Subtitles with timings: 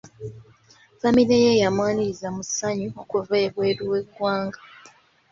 [0.99, 4.59] Famire ye yamwaniriza mu ssanyu okuva ebweru w'eggwanga.